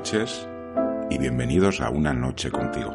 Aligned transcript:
Noches 0.00 0.48
y 1.10 1.18
bienvenidos 1.18 1.82
a 1.82 1.90
Una 1.90 2.14
Noche 2.14 2.50
contigo. 2.50 2.90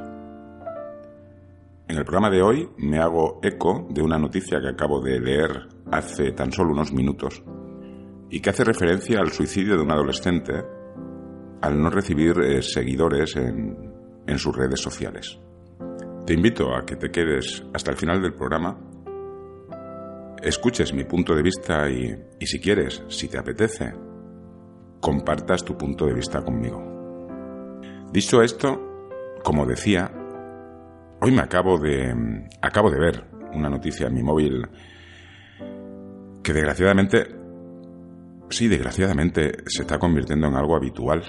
En 1.88 1.98
el 1.98 2.04
programa 2.04 2.31
de 2.31 2.41
hoy 2.41 2.68
me 2.80 2.98
hago 2.98 3.40
eco 3.44 3.86
de 3.91 4.02
una 4.02 4.18
noticia 4.18 4.59
que 4.59 4.70
acabo 4.70 5.02
de 5.02 5.20
leer 5.20 5.68
hace 5.91 6.31
tan 6.31 6.52
solo 6.52 6.72
unos 6.72 6.91
minutos 6.91 7.44
y 8.31 8.40
que 8.40 8.50
hace 8.50 8.64
referencia 8.64 9.20
al 9.20 9.30
suicidio 9.30 9.76
de 9.78 9.84
un 9.84 9.91
adolescente 9.91 10.66
al 11.62 11.80
no 11.80 11.91
recibir 11.91 12.39
eh, 12.39 12.64
seguidores 12.64 13.36
en, 13.36 13.94
en 14.26 14.39
sus 14.39 14.58
redes 14.58 14.81
sociales. 14.81 15.38
Te 16.26 16.33
invito 16.33 16.76
a 16.76 16.88
que 16.88 16.95
te 16.95 17.11
quedes 17.11 17.64
hasta 17.72 17.92
el 17.92 17.98
final 17.98 18.20
del 18.20 18.33
programa, 18.33 18.80
escuches 20.42 20.92
mi 20.92 21.03
punto 21.03 21.36
de 21.36 21.44
vista 21.44 21.88
y, 21.88 22.16
y 22.39 22.48
si 22.48 22.59
quieres, 22.59 23.03
si 23.09 23.28
te 23.28 23.38
apetece, 23.38 23.94
compartas 25.00 25.64
tu 25.64 25.78
punto 25.78 26.08
de 26.08 26.16
vista 26.16 26.42
conmigo. 26.42 26.95
Dicho 28.16 28.41
esto, 28.41 29.11
como 29.44 29.66
decía, 29.66 30.09
hoy 31.19 31.33
me 31.33 31.41
acabo 31.41 31.77
de 31.77 32.47
acabo 32.61 32.89
de 32.89 32.97
ver 32.97 33.25
una 33.53 33.69
noticia 33.69 34.08
en 34.08 34.13
mi 34.13 34.23
móvil 34.23 34.66
que 36.41 36.53
desgraciadamente 36.53 37.27
sí, 38.49 38.69
desgraciadamente 38.69 39.58
se 39.67 39.81
está 39.81 39.99
convirtiendo 39.99 40.47
en 40.47 40.55
algo 40.55 40.77
habitual. 40.77 41.23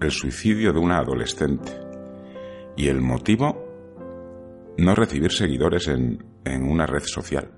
El 0.00 0.10
suicidio 0.10 0.72
de 0.72 0.78
una 0.78 0.96
adolescente. 0.96 1.72
Y 2.74 2.88
el 2.88 3.02
motivo 3.02 4.74
no 4.78 4.94
recibir 4.94 5.30
seguidores 5.30 5.88
en, 5.88 6.24
en 6.42 6.62
una 6.62 6.86
red 6.86 7.02
social. 7.02 7.50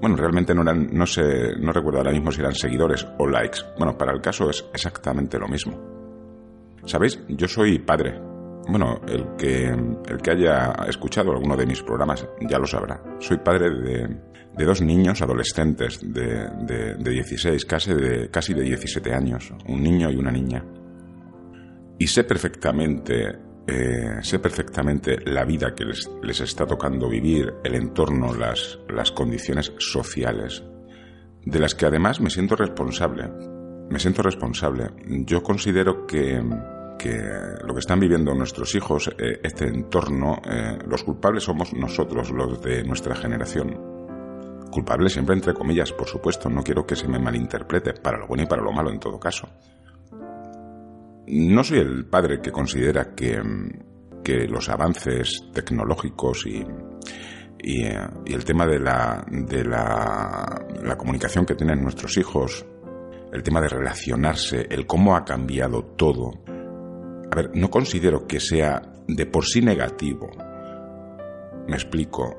Bueno, 0.00 0.14
realmente 0.14 0.54
no 0.54 0.62
eran, 0.62 0.86
no 0.92 1.04
sé, 1.04 1.56
no 1.58 1.72
recuerdo 1.72 1.98
ahora 1.98 2.12
mismo 2.12 2.30
si 2.30 2.42
eran 2.42 2.54
seguidores 2.54 3.04
o 3.18 3.26
likes. 3.26 3.58
Bueno, 3.76 3.98
para 3.98 4.12
el 4.12 4.20
caso 4.20 4.48
es 4.50 4.64
exactamente 4.72 5.36
lo 5.36 5.48
mismo. 5.48 5.97
Sabéis, 6.88 7.20
yo 7.28 7.46
soy 7.46 7.78
padre. 7.80 8.18
Bueno, 8.66 8.98
el 9.06 9.36
que, 9.36 9.66
el 9.66 10.18
que 10.22 10.30
haya 10.30 10.72
escuchado 10.88 11.32
alguno 11.32 11.54
de 11.54 11.66
mis 11.66 11.82
programas 11.82 12.26
ya 12.40 12.58
lo 12.58 12.66
sabrá. 12.66 13.02
Soy 13.18 13.36
padre 13.36 13.68
de, 13.70 14.16
de 14.56 14.64
dos 14.64 14.80
niños 14.80 15.20
adolescentes 15.20 16.00
de, 16.02 16.48
de, 16.62 16.94
de 16.94 17.10
16, 17.10 17.62
casi 17.66 17.92
de, 17.92 18.30
casi 18.30 18.54
de 18.54 18.62
17 18.62 19.12
años, 19.12 19.52
un 19.66 19.82
niño 19.82 20.10
y 20.10 20.16
una 20.16 20.30
niña. 20.30 20.64
Y 21.98 22.06
sé 22.06 22.24
perfectamente 22.24 23.36
eh, 23.66 24.20
sé 24.22 24.38
perfectamente 24.38 25.18
la 25.26 25.44
vida 25.44 25.74
que 25.74 25.84
les, 25.84 26.10
les, 26.22 26.40
está 26.40 26.64
tocando 26.64 27.06
vivir, 27.06 27.52
el 27.64 27.74
entorno, 27.74 28.32
las, 28.32 28.78
las 28.88 29.12
condiciones 29.12 29.74
sociales, 29.76 30.64
de 31.44 31.58
las 31.58 31.74
que 31.74 31.84
además 31.84 32.18
me 32.22 32.30
siento 32.30 32.56
responsable. 32.56 33.28
Me 33.90 33.98
siento 33.98 34.22
responsable. 34.22 34.86
Yo 35.26 35.42
considero 35.42 36.06
que, 36.06 36.42
que 36.98 37.22
lo 37.64 37.72
que 37.72 37.80
están 37.80 38.00
viviendo 38.00 38.34
nuestros 38.34 38.74
hijos, 38.74 39.08
eh, 39.18 39.40
este 39.42 39.66
entorno, 39.66 40.42
eh, 40.44 40.78
los 40.86 41.04
culpables 41.04 41.44
somos 41.44 41.72
nosotros, 41.72 42.30
los 42.30 42.60
de 42.60 42.82
nuestra 42.82 43.14
generación. 43.14 44.68
Culpables 44.70 45.12
siempre 45.12 45.34
entre 45.34 45.54
comillas, 45.54 45.92
por 45.92 46.08
supuesto, 46.08 46.50
no 46.50 46.62
quiero 46.62 46.84
que 46.84 46.96
se 46.96 47.08
me 47.08 47.18
malinterprete, 47.18 47.94
para 47.94 48.18
lo 48.18 48.26
bueno 48.26 48.42
y 48.42 48.46
para 48.46 48.62
lo 48.62 48.72
malo 48.72 48.90
en 48.90 49.00
todo 49.00 49.18
caso. 49.18 49.48
No 51.28 51.64
soy 51.64 51.78
el 51.78 52.06
padre 52.06 52.40
que 52.42 52.50
considera 52.50 53.14
que, 53.14 53.40
que 54.22 54.46
los 54.46 54.68
avances 54.68 55.44
tecnológicos 55.52 56.46
y, 56.46 56.64
y, 57.62 57.84
y, 57.84 58.32
el 58.32 58.44
tema 58.44 58.66
de, 58.66 58.78
la, 58.78 59.24
de 59.30 59.64
la, 59.64 60.66
la 60.82 60.96
comunicación 60.96 61.46
que 61.46 61.54
tienen 61.54 61.82
nuestros 61.82 62.16
hijos, 62.16 62.66
el 63.32 63.42
tema 63.42 63.60
de 63.60 63.68
relacionarse, 63.68 64.66
el 64.70 64.86
cómo 64.86 65.16
ha 65.16 65.24
cambiado 65.24 65.84
todo. 65.84 66.32
A 67.30 67.36
ver, 67.36 67.50
no 67.54 67.70
considero 67.70 68.26
que 68.26 68.40
sea 68.40 68.82
de 69.06 69.26
por 69.26 69.44
sí 69.44 69.60
negativo. 69.60 70.30
Me 71.66 71.76
explico. 71.76 72.36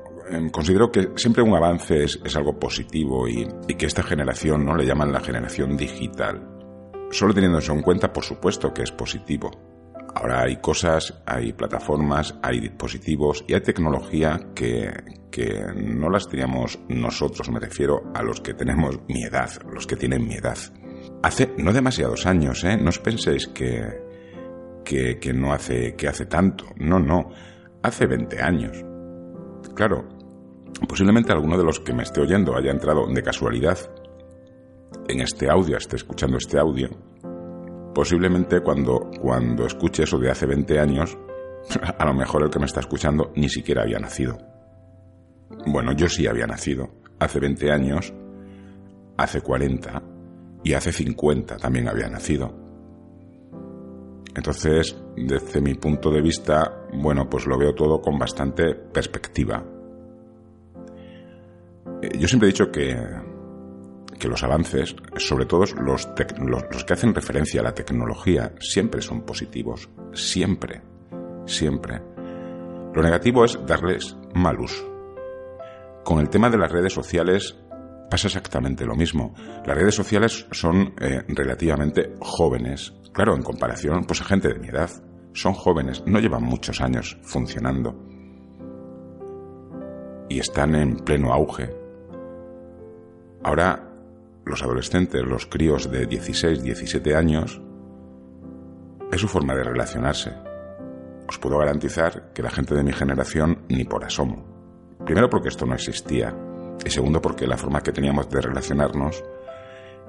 Considero 0.52 0.92
que 0.92 1.10
siempre 1.16 1.42
un 1.42 1.54
avance 1.54 2.04
es, 2.04 2.36
algo 2.36 2.58
positivo 2.58 3.26
y, 3.28 3.46
que 3.76 3.86
esta 3.86 4.02
generación 4.02 4.64
no 4.64 4.76
le 4.76 4.86
llaman 4.86 5.12
la 5.12 5.20
generación 5.20 5.76
digital. 5.76 6.46
Solo 7.10 7.34
teniendo 7.34 7.58
en 7.58 7.82
cuenta, 7.82 8.12
por 8.12 8.24
supuesto 8.24 8.72
que 8.72 8.82
es 8.82 8.92
positivo. 8.92 9.50
Ahora 10.14 10.42
hay 10.42 10.56
cosas, 10.60 11.20
hay 11.26 11.52
plataformas, 11.52 12.36
hay 12.42 12.60
dispositivos 12.60 13.44
y 13.48 13.54
hay 13.54 13.60
tecnología 13.60 14.38
que, 14.54 14.92
que 15.30 15.64
no 15.74 16.10
las 16.10 16.28
teníamos 16.28 16.78
nosotros, 16.88 17.48
me 17.50 17.60
refiero 17.60 18.10
a 18.14 18.22
los 18.22 18.40
que 18.40 18.54
tenemos 18.54 19.00
mi 19.08 19.24
edad, 19.24 19.50
los 19.72 19.86
que 19.86 19.96
tienen 19.96 20.26
mi 20.26 20.34
edad. 20.34 20.58
Hace 21.22 21.54
no 21.58 21.72
demasiados 21.72 22.26
años, 22.26 22.64
¿eh? 22.64 22.76
No 22.76 22.88
os 22.88 22.98
penséis 22.98 23.46
que, 23.46 24.09
que, 25.20 25.32
no 25.32 25.52
hace, 25.52 25.94
que 25.94 26.08
hace 26.08 26.26
tanto. 26.26 26.66
No, 26.76 26.98
no. 26.98 27.30
Hace 27.82 28.06
20 28.06 28.42
años. 28.42 28.84
Claro, 29.74 30.08
posiblemente 30.88 31.32
alguno 31.32 31.56
de 31.56 31.64
los 31.64 31.80
que 31.80 31.92
me 31.92 32.02
esté 32.02 32.20
oyendo 32.20 32.56
haya 32.56 32.70
entrado 32.70 33.06
de 33.06 33.22
casualidad 33.22 33.78
en 35.08 35.20
este 35.20 35.48
audio, 35.48 35.76
esté 35.76 35.96
escuchando 35.96 36.36
este 36.36 36.58
audio, 36.58 36.88
posiblemente 37.94 38.60
cuando, 38.60 39.10
cuando 39.20 39.66
escuche 39.66 40.02
eso 40.02 40.18
de 40.18 40.30
hace 40.30 40.46
20 40.46 40.78
años, 40.78 41.16
a 41.98 42.04
lo 42.04 42.14
mejor 42.14 42.42
el 42.42 42.50
que 42.50 42.58
me 42.58 42.66
está 42.66 42.80
escuchando 42.80 43.32
ni 43.36 43.48
siquiera 43.48 43.82
había 43.82 43.98
nacido. 43.98 44.38
Bueno, 45.66 45.92
yo 45.92 46.08
sí 46.08 46.26
había 46.26 46.46
nacido. 46.46 46.90
Hace 47.18 47.38
20 47.38 47.70
años, 47.70 48.14
hace 49.16 49.40
40 49.40 50.02
y 50.64 50.72
hace 50.72 50.92
50 50.92 51.56
también 51.56 51.88
había 51.88 52.08
nacido. 52.08 52.59
Entonces, 54.34 54.96
desde 55.16 55.60
mi 55.60 55.74
punto 55.74 56.10
de 56.10 56.22
vista, 56.22 56.86
bueno, 56.92 57.28
pues 57.28 57.46
lo 57.46 57.58
veo 57.58 57.74
todo 57.74 58.00
con 58.00 58.18
bastante 58.18 58.74
perspectiva. 58.74 59.64
Eh, 62.02 62.18
yo 62.18 62.28
siempre 62.28 62.48
he 62.48 62.52
dicho 62.52 62.70
que 62.70 62.96
que 64.20 64.28
los 64.28 64.44
avances, 64.44 64.94
sobre 65.16 65.46
todo 65.46 65.64
los, 65.82 66.06
los, 66.38 66.84
que 66.84 66.92
hacen 66.92 67.14
referencia 67.14 67.60
a 67.60 67.64
la 67.64 67.74
tecnología, 67.74 68.52
siempre 68.60 69.02
son 69.02 69.22
positivos. 69.22 69.88
Siempre. 70.12 70.82
Siempre. 71.46 72.00
Lo 72.94 73.02
negativo 73.02 73.44
es 73.44 73.58
darles 73.66 74.16
mal 74.34 74.60
uso. 74.60 74.84
Con 76.04 76.20
el 76.20 76.28
tema 76.28 76.50
de 76.50 76.58
las 76.58 76.70
redes 76.70 76.92
sociales 76.92 77.56
pasa 78.10 78.26
exactamente 78.26 78.84
lo 78.84 78.94
mismo. 78.94 79.34
Las 79.64 79.76
redes 79.76 79.94
sociales 79.94 80.46
son 80.50 80.94
eh, 81.00 81.22
relativamente 81.28 82.16
jóvenes. 82.20 82.92
Claro, 83.12 83.34
en 83.34 83.42
comparación 83.42 84.04
pues, 84.04 84.20
a 84.20 84.24
gente 84.24 84.48
de 84.48 84.58
mi 84.58 84.68
edad. 84.68 84.90
Son 85.32 85.54
jóvenes, 85.54 86.02
no 86.06 86.18
llevan 86.18 86.42
muchos 86.42 86.80
años 86.80 87.16
funcionando. 87.22 87.96
Y 90.28 90.40
están 90.40 90.74
en 90.74 90.96
pleno 90.96 91.32
auge. 91.32 91.70
Ahora 93.42 93.86
los 94.44 94.62
adolescentes, 94.62 95.22
los 95.24 95.46
críos 95.46 95.90
de 95.90 96.06
16, 96.06 96.62
17 96.62 97.14
años, 97.14 97.62
es 99.12 99.20
su 99.20 99.28
forma 99.28 99.54
de 99.54 99.62
relacionarse. 99.62 100.32
Os 101.28 101.38
puedo 101.38 101.58
garantizar 101.58 102.32
que 102.32 102.42
la 102.42 102.50
gente 102.50 102.74
de 102.74 102.82
mi 102.82 102.92
generación 102.92 103.64
ni 103.68 103.84
por 103.84 104.04
asomo. 104.04 104.44
Primero 105.04 105.30
porque 105.30 105.48
esto 105.48 105.64
no 105.64 105.74
existía 105.74 106.34
y 106.84 106.90
segundo 106.90 107.20
porque 107.20 107.46
la 107.46 107.56
forma 107.56 107.82
que 107.82 107.92
teníamos 107.92 108.28
de 108.28 108.40
relacionarnos 108.40 109.22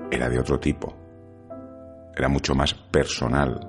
era 0.10 0.30
de 0.30 0.40
otro 0.40 0.60
tipo. 0.60 0.96
Era 2.16 2.28
mucho 2.28 2.56
más 2.56 2.74
personal. 2.74 3.68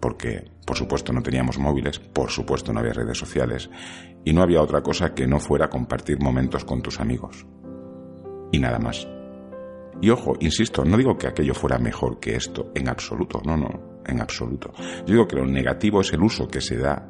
Porque, 0.00 0.50
por 0.66 0.76
supuesto, 0.76 1.12
no 1.12 1.22
teníamos 1.22 1.58
móviles, 1.58 1.98
por 1.98 2.30
supuesto, 2.30 2.72
no 2.72 2.80
había 2.80 2.92
redes 2.92 3.18
sociales 3.18 3.70
y 4.24 4.32
no 4.32 4.42
había 4.42 4.60
otra 4.60 4.82
cosa 4.82 5.14
que 5.14 5.26
no 5.26 5.40
fuera 5.40 5.68
compartir 5.68 6.20
momentos 6.20 6.64
con 6.64 6.82
tus 6.82 7.00
amigos. 7.00 7.46
Y 8.52 8.58
nada 8.58 8.78
más. 8.78 9.08
Y 10.00 10.10
ojo, 10.10 10.34
insisto, 10.40 10.84
no 10.84 10.96
digo 10.96 11.16
que 11.16 11.26
aquello 11.26 11.54
fuera 11.54 11.78
mejor 11.78 12.20
que 12.20 12.36
esto, 12.36 12.70
en 12.74 12.88
absoluto, 12.88 13.40
no, 13.44 13.56
no, 13.56 14.00
en 14.04 14.20
absoluto. 14.20 14.72
Yo 15.06 15.14
digo 15.14 15.26
que 15.26 15.36
lo 15.36 15.46
negativo 15.46 16.02
es 16.02 16.12
el 16.12 16.22
uso 16.22 16.46
que 16.46 16.60
se 16.60 16.76
da 16.76 17.08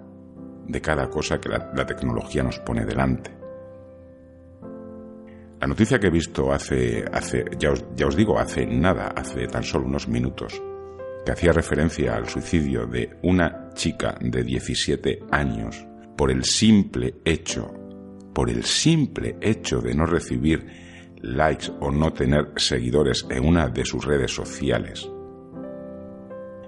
de 0.69 0.81
cada 0.81 1.09
cosa 1.09 1.39
que 1.39 1.49
la, 1.49 1.87
tecnología 1.87 2.43
nos 2.43 2.59
pone 2.61 2.85
delante. 2.85 3.37
La 5.61 5.67
noticia 5.67 5.99
que 5.99 6.09
he 6.09 6.11
visto 6.11 6.53
hace, 6.53 7.05
hace 7.11 7.45
ya, 7.59 7.73
os, 7.73 7.85
ya 7.97 8.07
os 8.07 8.17
digo, 8.17 8.39
hace 8.39 8.67
nada, 8.67 9.09
hace 9.17 9.47
tan 9.47 9.63
solo 9.63 9.87
unos 9.87 10.07
minutos, 10.07 10.61
que 11.25 11.33
hacía 11.33 11.53
referencia 11.53 12.15
al 12.15 12.29
suicidio 12.29 12.87
de 12.87 13.17
una 13.23 13.71
chica 13.75 14.17
de 14.21 14.45
17 14.45 15.21
años 15.31 15.87
por 16.17 16.31
el 16.31 16.45
simple 16.45 17.17
hecho, 17.25 17.73
por 18.35 18.51
el 18.51 18.65
simple 18.65 19.37
hecho 19.41 19.81
de 19.81 19.95
no 19.95 20.07
recibir 20.07 20.67
likes 21.23 21.71
o 21.81 21.91
no 21.91 22.13
tener 22.13 22.53
seguidores 22.57 23.27
en 23.31 23.47
una 23.47 23.69
de 23.69 23.85
sus 23.85 24.05
redes 24.05 24.35
sociales. 24.35 25.11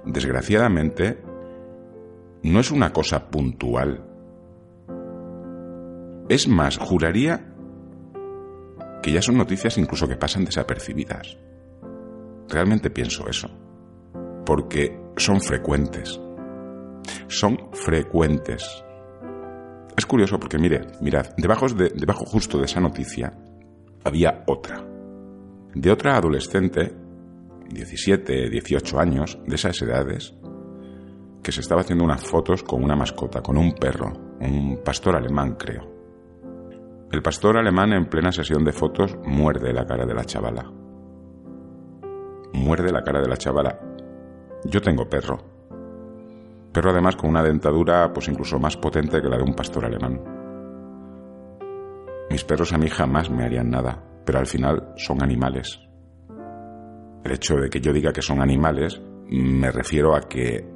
Desgraciadamente, 0.04 1.18
no 2.42 2.60
es 2.60 2.70
una 2.70 2.92
cosa 2.92 3.30
puntual. 3.30 4.04
Es 6.28 6.48
más, 6.48 6.78
juraría 6.78 7.47
que 9.02 9.12
ya 9.12 9.22
son 9.22 9.36
noticias 9.36 9.78
incluso 9.78 10.08
que 10.08 10.16
pasan 10.16 10.44
desapercibidas. 10.44 11.36
Realmente 12.48 12.90
pienso 12.90 13.28
eso. 13.28 13.50
Porque 14.44 14.98
son 15.16 15.40
frecuentes. 15.40 16.20
Son 17.28 17.58
frecuentes. 17.72 18.84
Es 19.96 20.06
curioso 20.06 20.38
porque, 20.38 20.58
mire, 20.58 20.82
mirad, 21.00 21.26
debajo, 21.36 21.68
de, 21.68 21.90
debajo 21.90 22.24
justo 22.24 22.58
de 22.58 22.64
esa 22.64 22.80
noticia 22.80 23.32
había 24.04 24.44
otra. 24.46 24.84
De 25.74 25.90
otra 25.90 26.16
adolescente, 26.16 26.94
17, 27.68 28.48
18 28.48 28.98
años, 28.98 29.38
de 29.46 29.54
esas 29.56 29.80
edades, 29.82 30.34
que 31.42 31.52
se 31.52 31.60
estaba 31.60 31.82
haciendo 31.82 32.04
unas 32.04 32.24
fotos 32.24 32.62
con 32.62 32.82
una 32.82 32.96
mascota, 32.96 33.42
con 33.42 33.58
un 33.58 33.72
perro, 33.72 34.36
un 34.40 34.80
pastor 34.84 35.16
alemán, 35.16 35.56
creo. 35.58 35.97
El 37.10 37.22
pastor 37.22 37.56
alemán 37.56 37.94
en 37.94 38.06
plena 38.06 38.32
sesión 38.32 38.64
de 38.64 38.72
fotos 38.72 39.16
muerde 39.24 39.72
la 39.72 39.86
cara 39.86 40.04
de 40.04 40.14
la 40.14 40.24
chavala. 40.24 40.70
Muerde 42.52 42.92
la 42.92 43.02
cara 43.02 43.22
de 43.22 43.28
la 43.28 43.36
chavala. 43.36 43.80
Yo 44.64 44.82
tengo 44.82 45.08
perro. 45.08 45.38
Perro 46.70 46.90
además 46.90 47.16
con 47.16 47.30
una 47.30 47.42
dentadura 47.42 48.12
pues 48.12 48.28
incluso 48.28 48.58
más 48.58 48.76
potente 48.76 49.22
que 49.22 49.28
la 49.28 49.38
de 49.38 49.42
un 49.42 49.54
pastor 49.54 49.86
alemán. 49.86 50.20
Mis 52.30 52.44
perros 52.44 52.74
a 52.74 52.78
mí 52.78 52.88
jamás 52.88 53.30
me 53.30 53.44
harían 53.44 53.70
nada, 53.70 54.04
pero 54.26 54.38
al 54.38 54.46
final 54.46 54.92
son 54.96 55.22
animales. 55.22 55.80
El 57.24 57.32
hecho 57.32 57.56
de 57.56 57.70
que 57.70 57.80
yo 57.80 57.92
diga 57.92 58.12
que 58.12 58.22
son 58.22 58.42
animales 58.42 59.00
me 59.30 59.70
refiero 59.70 60.14
a 60.14 60.20
que 60.22 60.66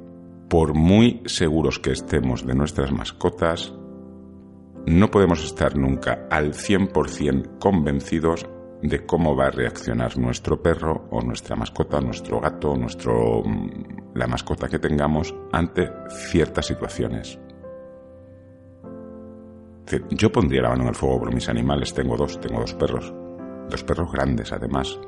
por 0.49 0.73
muy 0.73 1.21
seguros 1.25 1.79
que 1.79 1.91
estemos 1.91 2.45
de 2.45 2.53
nuestras 2.53 2.91
mascotas, 2.91 3.73
no 4.85 5.09
podemos 5.09 5.43
estar 5.43 5.77
nunca 5.77 6.27
al 6.29 6.53
100% 6.53 7.57
convencidos 7.59 8.45
de 8.81 9.05
cómo 9.05 9.35
va 9.35 9.47
a 9.47 9.51
reaccionar 9.51 10.17
nuestro 10.17 10.61
perro 10.61 11.07
o 11.09 11.21
nuestra 11.21 11.55
mascota, 11.55 12.01
nuestro 12.01 12.41
gato, 12.41 12.75
nuestro 12.75 13.41
mm, 13.43 14.13
la 14.15 14.27
mascota 14.27 14.67
que 14.67 14.79
tengamos 14.79 15.33
ante 15.53 15.89
ciertas 16.09 16.65
situaciones. 16.65 17.39
Yo 20.09 20.31
pondría 20.31 20.63
la 20.63 20.69
mano 20.69 20.83
en 20.83 20.89
el 20.89 20.95
fuego 20.95 21.19
por 21.19 21.33
mis 21.33 21.47
animales, 21.47 21.93
tengo 21.93 22.17
dos, 22.17 22.39
tengo 22.41 22.59
dos 22.59 22.73
perros, 22.73 23.13
dos 23.69 23.83
perros 23.83 24.11
grandes 24.11 24.51
además, 24.51 24.99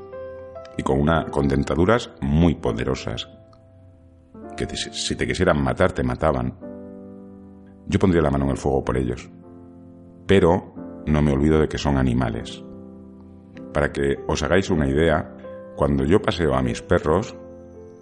y 0.77 0.83
con 0.83 0.99
una 1.01 1.25
con 1.25 1.47
dentaduras 1.47 2.11
muy 2.21 2.55
poderosas 2.55 3.29
que 4.55 4.67
si 4.67 5.15
te 5.15 5.27
quisieran 5.27 5.61
matar 5.61 5.91
te 5.91 6.03
mataban. 6.03 6.57
Yo 7.87 7.99
pondría 7.99 8.21
la 8.21 8.31
mano 8.31 8.45
en 8.45 8.51
el 8.51 8.57
fuego 8.57 8.83
por 8.83 8.97
ellos. 8.97 9.29
Pero 10.25 10.73
no 11.05 11.21
me 11.21 11.31
olvido 11.31 11.59
de 11.59 11.67
que 11.67 11.77
son 11.77 11.97
animales. 11.97 12.63
Para 13.73 13.91
que 13.91 14.15
os 14.27 14.41
hagáis 14.43 14.69
una 14.69 14.87
idea, 14.87 15.35
cuando 15.75 16.03
yo 16.05 16.21
paseo 16.21 16.55
a 16.55 16.61
mis 16.61 16.81
perros 16.81 17.35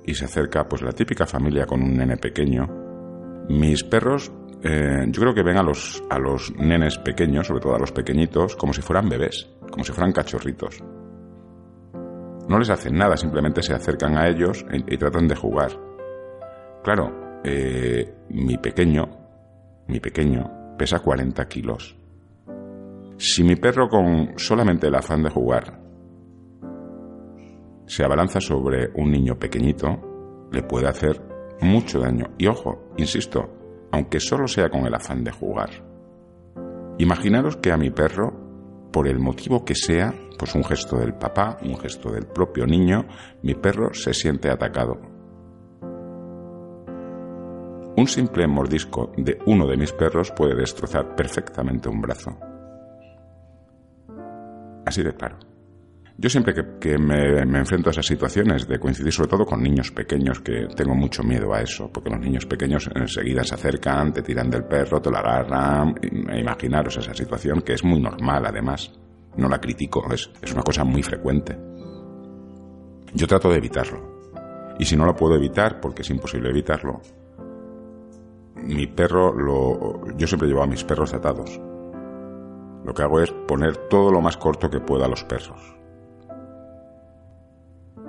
y 0.05 0.13
se 0.13 0.25
acerca 0.25 0.67
pues 0.67 0.81
la 0.81 0.91
típica 0.91 1.25
familia 1.25 1.65
con 1.65 1.81
un 1.81 1.97
nene 1.97 2.17
pequeño, 2.17 2.67
mis 3.49 3.83
perros 3.83 4.31
eh, 4.65 5.05
yo 5.07 5.21
creo 5.21 5.33
que 5.33 5.43
ven 5.43 5.57
a 5.57 5.63
los, 5.63 6.53
nenes 6.57 6.97
pequeños, 6.97 7.47
sobre 7.47 7.59
todo 7.59 7.75
a 7.75 7.79
los 7.79 7.91
pequeñitos, 7.91 8.55
como 8.55 8.71
si 8.71 8.81
fueran 8.81 9.09
bebés, 9.09 9.49
como 9.69 9.83
si 9.83 9.91
fueran 9.91 10.13
cachorritos. 10.13 10.81
No 12.47 12.57
les 12.57 12.69
hacen 12.69 12.95
nada, 12.95 13.17
simplemente 13.17 13.61
se 13.61 13.73
acercan 13.73 14.17
a 14.17 14.27
ellos 14.29 14.65
y 14.71 14.97
tratan 14.97 15.27
de 15.27 15.35
jugar. 15.35 15.71
Claro, 16.81 17.41
eh, 17.43 18.13
mi 18.29 18.57
pequeño, 18.57 19.09
mi 19.87 19.99
pequeño, 19.99 20.75
pesa 20.77 20.99
40 20.99 21.45
kilos. 21.49 21.97
Si 23.25 23.41
mi 23.41 23.55
perro 23.55 23.87
con 23.87 24.33
solamente 24.35 24.87
el 24.87 24.95
afán 24.95 25.23
de 25.23 25.29
jugar 25.29 25.79
se 27.85 28.03
abalanza 28.03 28.41
sobre 28.41 28.89
un 28.95 29.11
niño 29.11 29.39
pequeñito, 29.39 30.49
le 30.51 30.61
puede 30.63 30.89
hacer 30.89 31.21
mucho 31.61 32.01
daño. 32.01 32.31
Y 32.37 32.47
ojo, 32.47 32.91
insisto, 32.97 33.87
aunque 33.93 34.19
solo 34.19 34.45
sea 34.49 34.69
con 34.69 34.85
el 34.85 34.93
afán 34.93 35.23
de 35.23 35.31
jugar. 35.31 35.69
Imaginaros 36.97 37.55
que 37.55 37.71
a 37.71 37.77
mi 37.77 37.91
perro, 37.91 38.89
por 38.91 39.07
el 39.07 39.19
motivo 39.19 39.63
que 39.63 39.75
sea, 39.75 40.13
pues 40.37 40.53
un 40.53 40.65
gesto 40.65 40.97
del 40.97 41.13
papá, 41.13 41.59
un 41.63 41.77
gesto 41.77 42.11
del 42.11 42.27
propio 42.27 42.67
niño, 42.67 43.05
mi 43.41 43.55
perro 43.55 43.93
se 43.93 44.13
siente 44.13 44.49
atacado 44.49 44.99
un 47.95 48.07
simple 48.07 48.47
mordisco 48.47 49.11
de 49.15 49.37
uno 49.45 49.67
de 49.67 49.77
mis 49.77 49.91
perros 49.93 50.31
puede 50.31 50.55
destrozar 50.55 51.15
perfectamente 51.15 51.89
un 51.89 52.01
brazo. 52.01 52.52
Así 54.85 55.03
de 55.03 55.13
claro. 55.13 55.37
Yo 56.15 56.29
siempre 56.29 56.53
que, 56.79 56.97
me, 56.97 57.39
enfrento 57.39 57.89
a 57.89 57.91
esas 57.91 58.05
situaciones 58.05 58.67
de 58.67 58.79
coincidir 58.79 59.11
sobre 59.11 59.29
todo 59.29 59.45
con 59.45 59.63
niños 59.63 59.91
pequeños, 59.91 60.41
que 60.41 60.67
tengo 60.75 60.93
mucho 60.93 61.23
miedo 61.23 61.51
a 61.53 61.61
eso, 61.61 61.91
porque 61.91 62.11
los 62.11 62.19
niños 62.19 62.45
pequeños 62.45 62.87
enseguida 62.93 63.43
se 63.43 63.55
acercan, 63.55 64.13
te 64.13 64.21
tiran 64.21 64.49
del 64.49 64.65
perro, 64.65 65.01
te 65.01 65.09
lo 65.09 65.17
agarran, 65.17 65.95
imaginaros 66.37 66.97
esa 66.97 67.15
situación 67.15 67.61
que 67.61 67.73
es 67.73 67.83
muy 67.83 67.99
normal 67.99 68.45
además. 68.45 68.93
No 69.37 69.49
la 69.49 69.59
critico, 69.59 70.05
es, 70.13 70.29
es 70.39 70.53
una 70.53 70.61
cosa 70.61 70.83
muy 70.83 71.01
frecuente. 71.01 71.57
Yo 73.15 73.27
trato 73.27 73.49
de 73.49 73.57
evitarlo. 73.57 74.13
Y 74.77 74.85
si 74.85 74.95
no 74.95 75.05
lo 75.05 75.15
puedo 75.15 75.35
evitar, 75.35 75.79
porque 75.79 76.03
es 76.03 76.09
imposible 76.11 76.49
evitarlo, 76.49 77.01
mi 78.63 78.87
perro 78.87 79.33
lo. 79.33 80.15
Yo 80.15 80.27
siempre 80.27 80.47
llevo 80.47 80.63
a 80.63 80.67
mis 80.67 80.83
perros 80.83 81.13
atados. 81.13 81.59
Lo 82.83 82.93
que 82.93 83.01
hago 83.01 83.21
es 83.21 83.31
poner 83.47 83.77
todo 83.89 84.11
lo 84.11 84.21
más 84.21 84.37
corto 84.37 84.69
que 84.69 84.79
pueda 84.79 85.05
a 85.05 85.09
los 85.09 85.23
perros. 85.23 85.59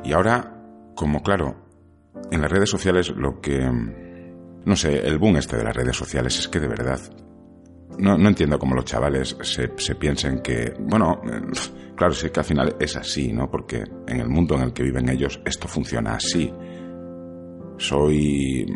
Y 0.02 0.12
ahora, 0.12 0.52
como 0.94 1.22
claro, 1.22 1.54
en 2.30 2.40
las 2.40 2.50
redes 2.50 2.70
sociales 2.70 3.10
lo 3.10 3.40
que. 3.40 3.70
No 4.64 4.76
sé, 4.76 5.06
el 5.06 5.18
boom 5.18 5.36
este 5.36 5.56
de 5.56 5.64
las 5.64 5.76
redes 5.76 5.96
sociales 5.96 6.38
es 6.38 6.48
que 6.48 6.60
de 6.60 6.68
verdad. 6.68 7.00
No, 7.98 8.18
no 8.18 8.28
entiendo 8.28 8.58
cómo 8.58 8.74
los 8.74 8.84
chavales 8.84 9.36
se, 9.42 9.72
se 9.76 9.94
piensen 9.94 10.40
que. 10.40 10.74
Bueno, 10.78 11.20
claro, 11.96 12.12
sí 12.12 12.30
que 12.30 12.40
al 12.40 12.46
final 12.46 12.76
es 12.80 12.96
así, 12.96 13.32
¿no? 13.32 13.50
Porque 13.50 13.84
en 14.08 14.20
el 14.20 14.28
mundo 14.28 14.56
en 14.56 14.62
el 14.62 14.72
que 14.72 14.82
viven 14.82 15.08
ellos 15.08 15.40
esto 15.44 15.68
funciona 15.68 16.14
así 16.14 16.52
soy 17.76 18.66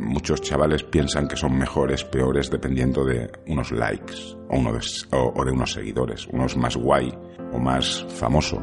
muchos 0.00 0.40
chavales 0.40 0.82
piensan 0.82 1.28
que 1.28 1.36
son 1.36 1.56
mejores, 1.56 2.04
peores 2.04 2.50
dependiendo 2.50 3.04
de 3.04 3.30
unos 3.46 3.70
likes 3.70 4.14
o, 4.50 4.58
uno 4.58 4.72
de, 4.72 4.80
o, 5.12 5.44
de 5.44 5.52
unos 5.52 5.72
seguidores, 5.72 6.26
unos 6.28 6.56
más 6.56 6.76
guay 6.76 7.12
o 7.52 7.58
más 7.58 8.04
famoso, 8.08 8.60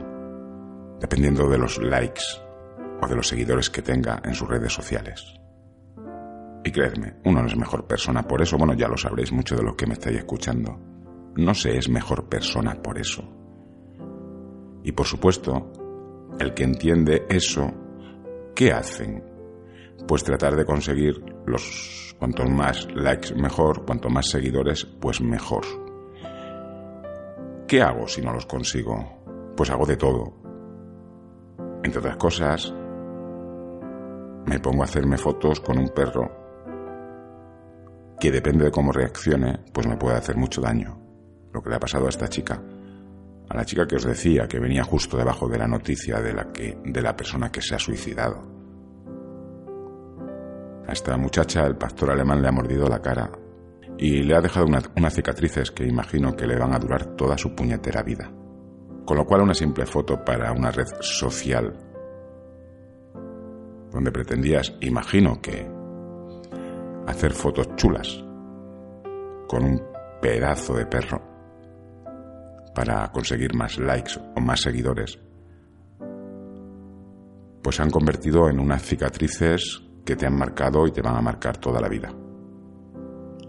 dependiendo 0.99 1.47
de 1.49 1.57
los 1.57 1.77
likes 1.81 2.23
o 3.01 3.07
de 3.07 3.15
los 3.15 3.27
seguidores 3.27 3.69
que 3.69 3.81
tenga 3.81 4.21
en 4.23 4.33
sus 4.33 4.47
redes 4.47 4.73
sociales. 4.73 5.39
Y 6.63 6.71
creedme, 6.71 7.17
uno 7.25 7.41
no 7.41 7.47
es 7.47 7.55
mejor 7.55 7.85
persona 7.85 8.23
por 8.23 8.41
eso, 8.41 8.57
bueno, 8.57 8.73
ya 8.73 8.87
lo 8.87 8.97
sabréis 8.97 9.31
mucho 9.31 9.55
de 9.55 9.63
lo 9.63 9.75
que 9.75 9.85
me 9.85 9.93
estáis 9.93 10.17
escuchando. 10.17 10.79
No 11.35 11.53
se 11.53 11.77
es 11.77 11.89
mejor 11.89 12.27
persona 12.27 12.81
por 12.81 12.97
eso. 12.97 13.23
Y 14.83 14.91
por 14.91 15.05
supuesto, 15.05 15.71
el 16.39 16.53
que 16.53 16.63
entiende 16.63 17.25
eso, 17.29 17.71
¿qué 18.55 18.71
hacen? 18.71 19.34
Pues 20.07 20.23
tratar 20.23 20.55
de 20.55 20.65
conseguir 20.65 21.23
los 21.45 22.15
cuantos 22.19 22.49
más 22.49 22.87
likes 22.93 23.33
mejor, 23.35 23.85
cuanto 23.85 24.09
más 24.09 24.29
seguidores, 24.29 24.85
pues 24.85 25.21
mejor. 25.21 25.63
¿Qué 27.67 27.81
hago 27.81 28.07
si 28.07 28.21
no 28.21 28.31
los 28.31 28.45
consigo? 28.45 29.53
Pues 29.55 29.69
hago 29.69 29.85
de 29.85 29.97
todo. 29.97 30.33
Entre 31.83 31.99
otras 31.99 32.17
cosas, 32.17 32.73
me 34.45 34.59
pongo 34.59 34.81
a 34.81 34.85
hacerme 34.85 35.17
fotos 35.17 35.59
con 35.59 35.77
un 35.77 35.89
perro 35.89 36.31
que 38.19 38.31
depende 38.31 38.65
de 38.65 38.71
cómo 38.71 38.91
reaccione, 38.91 39.65
pues 39.73 39.87
me 39.87 39.97
puede 39.97 40.17
hacer 40.17 40.37
mucho 40.37 40.61
daño. 40.61 40.99
Lo 41.51 41.61
que 41.61 41.69
le 41.69 41.75
ha 41.75 41.79
pasado 41.79 42.05
a 42.05 42.09
esta 42.09 42.27
chica. 42.27 42.61
a 43.47 43.55
la 43.55 43.65
chica 43.65 43.85
que 43.85 43.95
os 43.95 44.03
decía 44.03 44.47
que 44.47 44.59
venía 44.59 44.83
justo 44.83 45.17
debajo 45.17 45.47
de 45.47 45.59
la 45.59 45.67
noticia 45.67 46.19
de 46.19 46.33
la 46.33 46.51
que 46.51 46.79
de 46.83 47.01
la 47.01 47.15
persona 47.15 47.51
que 47.51 47.61
se 47.61 47.75
ha 47.75 47.79
suicidado. 47.79 48.54
A 50.87 50.91
esta 50.91 51.17
muchacha 51.17 51.65
el 51.65 51.77
pastor 51.77 52.11
alemán 52.11 52.41
le 52.41 52.47
ha 52.47 52.51
mordido 52.51 52.87
la 52.87 53.01
cara 53.01 53.31
y 53.97 54.23
le 54.23 54.35
ha 54.35 54.41
dejado 54.41 54.65
unas 54.65 55.13
cicatrices 55.13 55.71
que 55.71 55.85
imagino 55.85 56.35
que 56.35 56.45
le 56.45 56.57
van 56.57 56.73
a 56.73 56.79
durar 56.79 57.15
toda 57.15 57.37
su 57.37 57.55
puñetera 57.55 58.03
vida. 58.03 58.31
Con 59.05 59.17
lo 59.17 59.25
cual 59.25 59.41
una 59.41 59.53
simple 59.53 59.85
foto 59.85 60.23
para 60.23 60.51
una 60.51 60.71
red 60.71 60.87
social 60.99 61.73
donde 63.91 64.11
pretendías, 64.11 64.73
imagino 64.81 65.41
que, 65.41 65.65
hacer 67.07 67.31
fotos 67.31 67.75
chulas 67.77 68.21
con 69.47 69.63
un 69.63 69.81
pedazo 70.21 70.75
de 70.75 70.85
perro 70.85 71.21
para 72.73 73.09
conseguir 73.13 73.53
más 73.55 73.77
likes 73.77 74.19
o 74.35 74.41
más 74.41 74.59
seguidores, 74.61 75.17
pues 77.61 77.77
se 77.77 77.83
han 77.83 77.89
convertido 77.89 78.49
en 78.49 78.59
unas 78.59 78.81
cicatrices 78.81 79.84
que 80.05 80.15
te 80.15 80.25
han 80.25 80.37
marcado 80.37 80.85
y 80.87 80.91
te 80.91 81.01
van 81.01 81.15
a 81.15 81.21
marcar 81.21 81.57
toda 81.57 81.81
la 81.81 81.89
vida. 81.89 82.13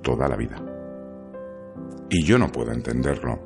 Toda 0.03 0.29
la 0.29 0.37
vida. 0.37 0.57
Y 2.09 2.25
yo 2.25 2.39
no 2.39 2.49
puedo 2.49 2.73
entenderlo. 2.73 3.39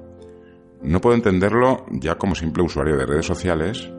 No 0.83 1.01
puedo 1.01 1.17
entenderlo 1.17 1.87
ya 1.91 2.17
como 2.17 2.35
simple 2.35 2.63
usuario 2.63 2.97
de 2.97 3.07
redes 3.07 3.27
sociales, 3.27 3.91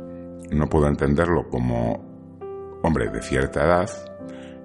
no 0.51 0.67
puedo 0.67 0.87
entenderlo 0.87 1.47
como 1.49 2.79
hombre 2.83 3.09
de 3.09 3.21
cierta 3.21 3.63
edad 3.63 3.89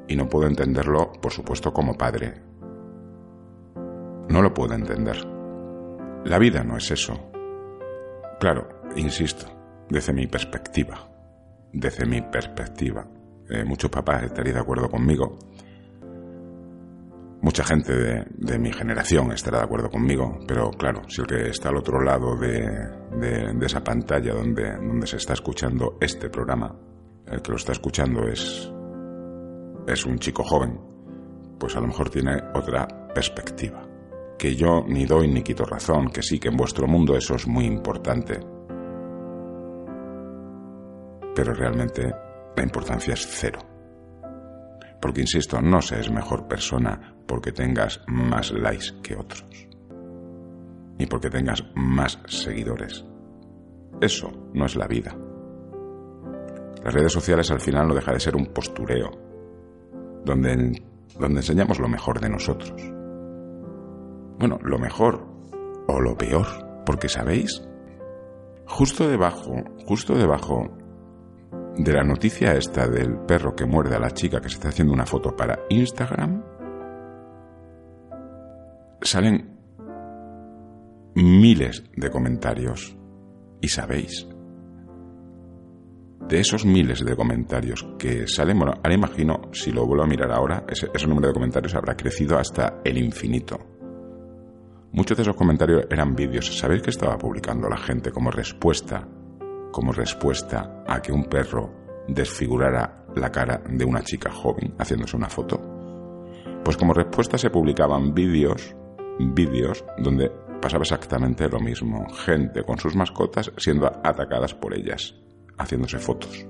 y 0.09 0.17
no 0.17 0.29
puedo 0.29 0.47
entenderlo, 0.47 1.13
por 1.21 1.33
supuesto, 1.33 1.73
como 1.73 1.95
padre. 1.95 2.35
No 4.29 4.43
lo 4.43 4.53
puedo 4.55 4.75
entender. 4.75 5.17
La 6.25 6.39
vida 6.39 6.65
no 6.65 6.77
es 6.77 6.91
eso. 6.91 7.31
Claro, 8.41 8.69
insisto, 8.97 9.47
desde 9.89 10.13
mi 10.13 10.27
perspectiva, 10.27 11.09
desde 11.73 12.07
mi 12.07 12.23
perspectiva, 12.23 13.07
eh, 13.51 13.65
muchos 13.65 13.91
papás 13.91 14.25
estarían 14.25 14.57
de 14.57 14.61
acuerdo 14.61 14.89
conmigo, 14.89 15.39
mucha 17.43 17.65
gente 17.65 17.93
de, 17.93 18.59
mi 18.59 18.73
generación 18.73 19.33
estará 19.33 19.59
de 19.59 19.65
acuerdo 19.65 19.91
conmigo, 19.91 20.39
pero 20.49 20.71
claro, 20.71 21.03
si 21.09 21.21
el 21.21 21.27
que 21.27 21.49
está 21.51 21.69
al 21.69 21.77
otro 21.77 22.03
lado 22.03 22.37
de, 22.37 22.67
de 23.21 23.67
esa 23.67 23.85
pantalla 23.85 24.35
donde, 24.35 24.73
donde 24.73 25.07
se 25.07 25.17
está 25.17 25.35
escuchando 25.35 25.97
este 26.01 26.29
programa 26.29 26.75
el 27.27 27.43
que 27.43 27.51
lo 27.51 27.57
está 27.57 27.73
escuchando 27.73 28.29
es, 28.29 28.71
es 29.87 30.07
un 30.07 30.19
chico 30.19 30.45
joven, 30.45 30.79
pues 31.59 31.77
a 31.77 31.81
lo 31.81 31.89
mejor 31.89 32.09
tiene 32.09 32.37
otra 32.55 32.87
perspectiva. 33.13 33.83
Que 34.39 34.55
yo 34.55 34.85
ni 34.87 35.07
doy 35.07 35.29
ni 35.29 35.43
quito 35.43 35.65
razón, 35.65 36.09
que 36.11 36.23
sí, 36.23 36.39
que 36.39 36.49
en 36.49 36.57
vuestro 36.57 36.87
mundo 36.87 37.17
eso 37.17 37.35
es 37.35 37.47
muy 37.47 37.65
importante. 37.65 38.39
Pero 41.35 41.55
realmente 41.55 42.15
la 42.57 42.63
importancia 42.63 43.15
es 43.15 43.27
cero. 43.27 43.61
Porque, 45.01 45.21
insisto, 45.21 45.61
no 45.61 45.83
seas 45.83 46.11
mejor 46.11 46.49
persona 46.49 47.15
porque 47.27 47.53
tengas 47.53 48.01
más 48.07 48.51
likes 48.53 49.01
que 49.03 49.17
otros. 49.17 49.45
Ni 50.99 51.07
porque 51.07 51.29
tengas 51.29 51.63
más 51.75 52.19
seguidores. 52.27 53.05
Eso 54.01 54.31
no 54.55 54.67
es 54.67 54.77
la 54.77 54.87
vida. 54.87 55.17
Las 56.83 56.95
redes 56.95 57.13
sociales 57.13 57.51
al 57.51 57.61
final 57.61 57.89
no 57.89 57.95
deja 57.95 58.13
de 58.13 58.21
ser 58.21 58.37
un 58.37 58.47
postureo, 58.47 59.11
donde, 60.25 60.83
donde 61.19 61.41
enseñamos 61.41 61.79
lo 61.79 61.89
mejor 61.89 62.21
de 62.21 62.29
nosotros. 62.29 62.73
Bueno, 64.39 64.59
lo 64.63 64.79
mejor 64.79 65.27
o 65.89 66.01
lo 66.01 66.17
peor, 66.17 66.47
porque 66.85 67.09
sabéis, 67.09 67.63
justo 68.67 69.09
debajo, 69.09 69.53
justo 69.87 70.15
debajo 70.15 70.77
de 71.77 71.93
la 71.93 72.05
noticia 72.05 72.55
esta 72.55 72.89
del 72.89 73.19
perro 73.27 73.55
que 73.55 73.67
muerde 73.67 73.97
a 73.97 74.01
la 74.01 74.11
chica 74.11 74.41
que 74.41 74.49
se 74.49 74.55
está 74.55 74.69
haciendo 74.69 74.95
una 74.95 75.07
foto 75.07 75.37
para 75.37 75.61
Instagram, 75.69 76.43
salen 79.03 79.57
miles 81.15 81.85
de 81.95 82.11
comentarios. 82.11 82.97
Y 83.61 83.69
sabéis, 83.69 84.29
de 86.29 86.41
esos 86.41 86.65
miles 86.65 87.05
de 87.05 87.17
comentarios 87.17 87.87
que 87.99 88.27
salen, 88.27 88.59
bueno, 88.59 88.75
ahora 88.77 88.95
imagino, 88.95 89.43
si 89.53 89.71
lo 89.71 89.87
vuelvo 89.87 90.05
a 90.05 90.09
mirar 90.09 90.31
ahora, 90.33 90.65
ese, 90.69 91.07
número 91.07 91.29
de 91.29 91.35
comentarios 91.35 91.75
habrá 91.75 91.97
crecido 91.97 92.39
hasta 92.39 92.81
el 92.85 92.99
infinito. 92.99 93.59
Muchos 94.93 95.17
de 95.17 95.23
esos 95.23 95.37
comentarios 95.37 95.87
eran 95.91 96.15
vídeos. 96.15 96.59
¿Sabéis 96.59 96.83
que 96.83 96.91
estaba 96.91 97.19
publicando 97.19 97.69
la 97.69 97.77
gente 97.77 98.11
como 98.11 98.31
respuesta, 98.31 99.07
como 99.77 99.93
respuesta 99.93 100.83
a 100.87 101.03
que 101.03 101.13
un 101.13 101.25
perro 101.25 101.71
desfigurara 102.09 103.05
la 103.15 103.31
cara 103.31 103.63
de 103.69 103.85
una 103.85 104.01
chica 104.03 104.31
joven 104.31 104.75
haciéndose 104.79 105.19
una 105.19 105.29
foto? 105.29 105.61
Pues 106.65 106.79
como 106.79 106.95
respuesta 106.95 107.37
se 107.37 107.51
publicaban 107.51 108.15
vídeos, 108.15 108.75
vídeos 109.19 109.85
donde 109.99 110.33
pasaba 110.63 110.81
exactamente 110.81 111.47
lo 111.51 111.61
mismo. 111.61 112.09
Gente 112.09 112.65
con 112.65 112.79
sus 112.79 112.97
mascotas 112.97 113.53
siendo 113.59 113.87
atacadas 114.03 114.55
por 114.55 114.73
ellas 114.73 115.15
haciéndose 115.59 115.99
fotos. 115.99 116.47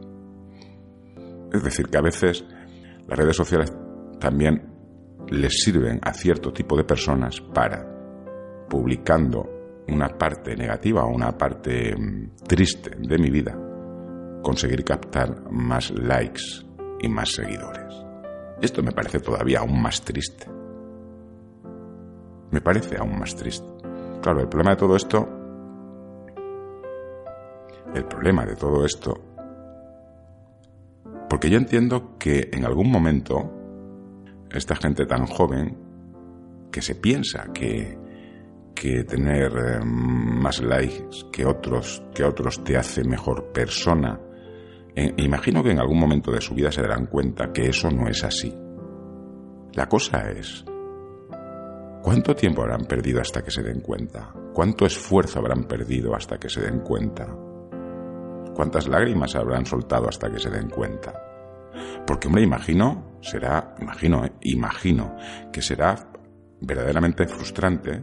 Es 1.52 1.64
decir, 1.64 1.88
que 1.88 1.98
a 1.98 2.02
veces 2.02 2.44
las 3.08 3.18
redes 3.18 3.34
sociales 3.34 3.72
también 4.20 4.72
les 5.30 5.64
sirven 5.64 5.98
a 6.00 6.12
cierto 6.12 6.52
tipo 6.52 6.76
de 6.76 6.84
personas 6.84 7.40
para, 7.40 7.84
publicando 8.68 9.55
una 9.88 10.08
parte 10.08 10.56
negativa 10.56 11.04
o 11.04 11.08
una 11.08 11.36
parte 11.36 11.94
mm, 11.96 12.36
triste 12.46 12.90
de 12.98 13.18
mi 13.18 13.30
vida, 13.30 13.56
conseguir 14.42 14.84
captar 14.84 15.50
más 15.50 15.90
likes 15.90 16.42
y 17.00 17.08
más 17.08 17.32
seguidores. 17.32 17.94
Esto 18.60 18.82
me 18.82 18.92
parece 18.92 19.20
todavía 19.20 19.60
aún 19.60 19.80
más 19.80 20.00
triste. 20.02 20.46
Me 22.50 22.60
parece 22.60 22.96
aún 22.98 23.18
más 23.18 23.34
triste. 23.34 23.66
Claro, 24.22 24.40
el 24.40 24.48
problema 24.48 24.70
de 24.70 24.76
todo 24.76 24.96
esto 24.96 25.36
el 27.96 28.04
problema 28.04 28.44
de 28.44 28.56
todo 28.56 28.84
esto. 28.84 29.18
Porque 31.28 31.50
yo 31.50 31.58
entiendo 31.58 32.16
que 32.18 32.50
en 32.52 32.64
algún 32.64 32.90
momento 32.90 33.52
esta 34.50 34.76
gente 34.76 35.06
tan 35.06 35.26
joven 35.26 35.76
que 36.70 36.82
se 36.82 36.94
piensa 36.94 37.52
que, 37.52 37.98
que 38.76 39.02
tener 39.02 39.50
eh, 39.56 39.84
más 39.84 40.60
likes 40.60 41.26
que 41.32 41.44
otros, 41.44 42.00
que 42.14 42.22
otros 42.22 42.62
te 42.62 42.76
hace 42.76 43.02
mejor 43.02 43.50
persona, 43.52 44.20
eh, 44.94 45.12
imagino 45.16 45.64
que 45.64 45.72
en 45.72 45.80
algún 45.80 45.98
momento 45.98 46.30
de 46.30 46.40
su 46.40 46.54
vida 46.54 46.70
se 46.70 46.82
darán 46.82 47.06
cuenta 47.06 47.52
que 47.52 47.68
eso 47.68 47.90
no 47.90 48.06
es 48.06 48.22
así. 48.22 48.54
La 49.72 49.88
cosa 49.88 50.30
es, 50.30 50.64
¿cuánto 52.02 52.36
tiempo 52.36 52.62
habrán 52.62 52.84
perdido 52.84 53.20
hasta 53.20 53.42
que 53.42 53.50
se 53.50 53.64
den 53.64 53.80
cuenta? 53.80 54.32
¿Cuánto 54.54 54.86
esfuerzo 54.86 55.40
habrán 55.40 55.64
perdido 55.64 56.14
hasta 56.14 56.38
que 56.38 56.48
se 56.48 56.60
den 56.60 56.80
cuenta? 56.80 57.26
cuántas 58.56 58.88
lágrimas 58.88 59.36
habrán 59.36 59.66
soltado 59.66 60.08
hasta 60.08 60.30
que 60.30 60.40
se 60.40 60.48
den 60.50 60.70
cuenta. 60.70 61.12
Porque, 62.06 62.26
hombre, 62.26 62.42
imagino, 62.42 63.18
será, 63.20 63.74
imagino, 63.80 64.24
eh, 64.24 64.32
imagino 64.40 65.14
que 65.52 65.60
será 65.60 65.94
verdaderamente 66.60 67.26
frustrante 67.26 68.02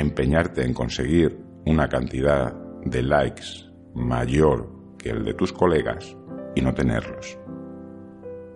empeñarte 0.00 0.64
en 0.64 0.72
conseguir 0.72 1.38
una 1.66 1.88
cantidad 1.88 2.54
de 2.84 3.02
likes 3.02 3.66
mayor 3.94 4.96
que 4.98 5.10
el 5.10 5.24
de 5.24 5.34
tus 5.34 5.52
colegas 5.52 6.16
y 6.54 6.60
no 6.60 6.72
tenerlos. 6.74 7.38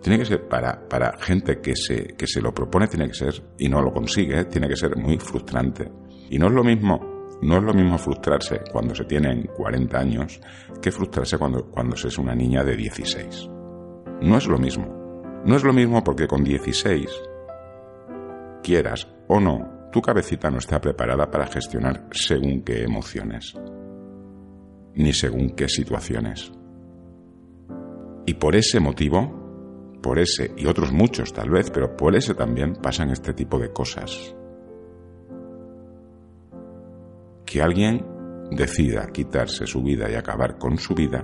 Tiene 0.00 0.18
que 0.18 0.24
ser 0.24 0.48
para, 0.48 0.88
para 0.88 1.16
gente 1.18 1.60
que 1.60 1.76
se, 1.76 2.14
que 2.16 2.26
se 2.26 2.40
lo 2.40 2.52
propone, 2.52 2.88
tiene 2.88 3.06
que 3.06 3.14
ser, 3.14 3.34
y 3.58 3.68
no 3.68 3.80
lo 3.80 3.92
consigue, 3.92 4.44
tiene 4.46 4.68
que 4.68 4.76
ser 4.76 4.96
muy 4.96 5.18
frustrante. 5.18 5.90
Y 6.30 6.38
no 6.38 6.48
es 6.48 6.52
lo 6.52 6.64
mismo 6.64 7.12
no 7.42 7.56
es 7.56 7.64
lo 7.64 7.74
mismo 7.74 7.98
frustrarse 7.98 8.60
cuando 8.70 8.94
se 8.94 9.04
tienen 9.04 9.48
40 9.56 9.98
años 9.98 10.40
que 10.80 10.92
frustrarse 10.92 11.36
cuando, 11.38 11.68
cuando 11.72 11.96
se 11.96 12.06
es 12.06 12.16
una 12.16 12.36
niña 12.36 12.62
de 12.62 12.76
16. 12.76 13.48
No 14.22 14.36
es 14.36 14.46
lo 14.46 14.58
mismo. 14.58 15.42
No 15.44 15.56
es 15.56 15.64
lo 15.64 15.72
mismo 15.72 16.04
porque 16.04 16.28
con 16.28 16.44
16, 16.44 17.10
quieras 18.62 19.08
o 19.26 19.40
no, 19.40 19.81
tu 19.92 20.00
cabecita 20.00 20.50
no 20.50 20.58
está 20.58 20.80
preparada 20.80 21.30
para 21.30 21.46
gestionar 21.46 22.08
según 22.10 22.62
qué 22.62 22.82
emociones, 22.82 23.54
ni 24.94 25.12
según 25.12 25.50
qué 25.50 25.68
situaciones. 25.68 26.52
Y 28.26 28.34
por 28.34 28.56
ese 28.56 28.80
motivo, 28.80 29.98
por 30.02 30.18
ese 30.18 30.52
y 30.56 30.66
otros 30.66 30.92
muchos 30.92 31.32
tal 31.32 31.50
vez, 31.50 31.70
pero 31.70 31.96
por 31.96 32.16
ese 32.16 32.34
también 32.34 32.74
pasan 32.74 33.10
este 33.10 33.34
tipo 33.34 33.58
de 33.58 33.72
cosas. 33.72 34.34
que 37.52 37.60
alguien 37.60 38.02
decida 38.50 39.08
quitarse 39.12 39.66
su 39.66 39.82
vida 39.82 40.10
y 40.10 40.14
acabar 40.14 40.56
con 40.56 40.78
su 40.78 40.94
vida 40.94 41.22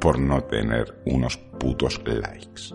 por 0.00 0.18
no 0.18 0.40
tener 0.44 1.02
unos 1.04 1.36
putos 1.36 2.00
likes. 2.06 2.74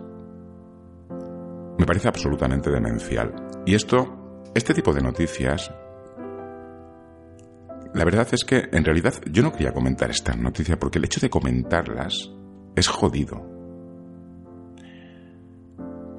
Me 1.79 1.86
parece 1.88 2.10
absolutamente 2.10 2.70
demencial. 2.70 3.42
Y 3.65 3.75
esto, 3.75 4.43
este 4.53 4.74
tipo 4.74 4.93
de 4.93 5.01
noticias, 5.01 5.72
la 7.93 8.05
verdad 8.05 8.27
es 8.32 8.43
que 8.43 8.70
en 8.72 8.84
realidad 8.84 9.13
yo 9.32 9.43
no 9.43 9.51
quería 9.51 9.72
comentar 9.72 10.10
esta 10.10 10.36
noticia 10.36 10.77
porque 10.77 11.00
el 11.00 11.05
hecho 11.05 11.22
de 11.22 11.29
comentarlas 11.29 12.32
es 12.75 12.88
jodido. 12.88 13.50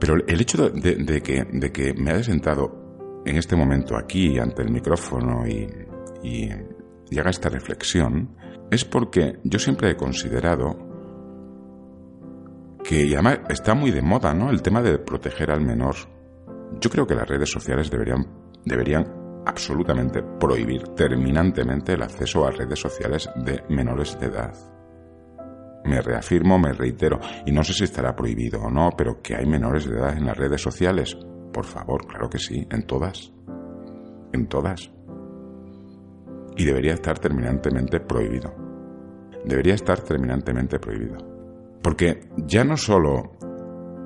Pero 0.01 0.17
el 0.27 0.41
hecho 0.41 0.71
de, 0.71 1.23
que, 1.23 1.45
de 1.51 1.73
que 1.73 1.95
me 1.95 2.13
haya 2.13 2.23
sentado 2.23 3.23
en 3.25 3.37
este 3.37 3.57
momento 3.57 3.97
aquí 3.97 4.39
ante 4.39 4.63
el 4.63 4.71
micrófono 4.71 5.47
y, 5.47 5.67
y, 6.23 6.51
y 7.11 7.19
haga 7.19 7.31
esta 7.31 7.49
reflexión 7.49 8.37
es 8.71 8.85
porque 8.85 9.39
yo 9.45 9.59
siempre 9.59 9.91
he 9.91 9.97
considerado 9.97 10.77
que 12.83 13.05
y 13.05 13.15
además 13.15 13.41
está 13.49 13.75
muy 13.75 13.91
de 13.91 14.03
moda, 14.03 14.35
¿no? 14.35 14.51
El 14.51 14.63
tema 14.63 14.83
de 14.83 14.99
proteger 14.99 15.51
al 15.51 15.63
menor. 15.63 15.95
Yo 16.81 16.91
creo 16.91 17.07
que 17.07 17.15
las 17.15 17.29
redes 17.29 17.51
sociales 17.51 17.91
deberían, 17.91 18.27
deberían 18.65 19.05
absolutamente 19.47 20.23
prohibir 20.23 20.83
terminantemente 20.95 21.93
el 21.93 22.03
acceso 22.03 22.47
a 22.47 22.51
redes 22.51 22.79
sociales 22.79 23.29
de 23.37 23.63
menores 23.69 24.19
de 24.19 24.27
edad. 24.27 24.55
Me 25.85 26.01
reafirmo, 26.01 26.59
me 26.59 26.73
reitero, 26.73 27.21
y 27.45 27.53
no 27.53 27.63
sé 27.63 27.75
si 27.75 27.85
estará 27.85 28.17
prohibido 28.17 28.61
o 28.63 28.71
no, 28.71 28.91
pero 28.97 29.21
que 29.21 29.37
hay 29.37 29.45
menores 29.45 29.85
de 29.85 29.97
edad 29.97 30.17
en 30.17 30.27
las 30.27 30.37
redes 30.37 30.63
sociales. 30.63 31.17
Por 31.53 31.67
favor, 31.67 32.07
claro 32.07 32.29
que 32.31 32.39
sí, 32.39 32.67
en 32.71 32.87
todas. 32.87 33.33
En 34.33 34.47
todas. 34.49 34.91
Y 36.57 36.65
debería 36.65 36.95
estar 36.95 37.19
terminantemente 37.19 38.01
prohibido. 38.01 38.55
Debería 39.45 39.75
estar 39.75 40.01
terminantemente 40.01 40.79
prohibido. 40.79 41.19
Porque 41.83 42.21
ya 42.39 42.65
no 42.65 42.77
solo... 42.77 43.33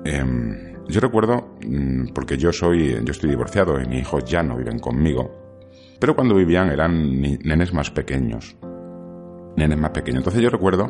Em, 0.03 0.68
yo 0.89 0.99
recuerdo, 0.99 1.55
mm, 1.65 2.07
porque 2.13 2.37
yo 2.37 2.51
soy, 2.51 2.93
yo 3.03 3.11
estoy 3.11 3.29
divorciado 3.29 3.79
y 3.79 3.87
mis 3.87 4.01
hijos 4.01 4.25
ya 4.25 4.41
no 4.41 4.57
viven 4.57 4.79
conmigo, 4.79 5.29
pero 5.99 6.15
cuando 6.15 6.35
vivían 6.35 6.69
eran 6.69 7.21
nenes 7.21 7.73
más 7.73 7.91
pequeños. 7.91 8.57
Nenes 9.55 9.79
más 9.79 9.91
pequeños. 9.91 10.19
Entonces 10.19 10.41
yo 10.41 10.49
recuerdo, 10.49 10.89